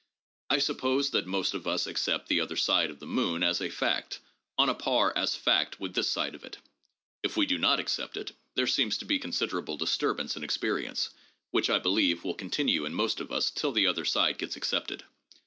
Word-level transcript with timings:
I 0.49 0.57
suppose 0.57 1.11
that 1.11 1.27
most 1.27 1.53
of 1.53 1.67
us 1.67 1.85
accept 1.85 2.27
the 2.27 2.41
other 2.41 2.55
side 2.55 2.89
of 2.89 2.97
the 2.97 3.05
moon 3.05 3.43
as 3.43 3.61
a 3.61 3.69
fact, 3.69 4.19
on 4.57 4.67
a 4.67 4.73
par 4.73 5.13
as 5.15 5.35
fact 5.35 5.79
with 5.79 5.93
this 5.93 6.09
side 6.09 6.33
of 6.33 6.43
it. 6.43 6.57
If 7.21 7.37
we 7.37 7.45
do 7.45 7.59
not 7.59 7.79
accept 7.79 8.17
it, 8.17 8.31
there 8.55 8.65
seems 8.65 8.97
to 8.97 9.05
be 9.05 9.19
considerable 9.19 9.77
disturbance 9.77 10.35
in 10.35 10.43
experience, 10.43 11.11
which, 11.51 11.69
I 11.69 11.77
believe, 11.77 12.23
will 12.23 12.33
continue 12.33 12.83
in 12.83 12.95
most 12.95 13.19
of 13.21 13.31
us 13.31 13.51
till 13.51 13.73
the 13.73 13.85
other 13.85 14.03
side 14.05 14.39
gets 14.39 14.55
accepted. 14.55 15.03